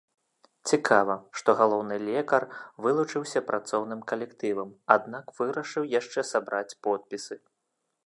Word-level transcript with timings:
Цікава, 0.69 1.17
што 1.41 1.53
галоўны 1.59 1.97
лекар 2.07 2.47
вылучаўся 2.87 3.39
працоўным 3.51 4.01
калектывам, 4.15 4.69
аднак 4.99 5.25
вырашыў 5.43 5.83
яшчэ 5.99 6.29
сабраць 6.35 6.69
подпісы. 6.91 7.35